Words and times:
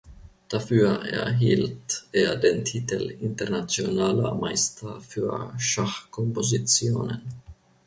Dafür 0.49 1.05
erhielt 1.05 2.05
er 2.11 2.35
den 2.35 2.65
Titel 2.65 3.15
"Internationaler 3.19 4.33
Meister 4.33 4.99
für 4.99 5.53
Schachkompositionen". 5.59 7.21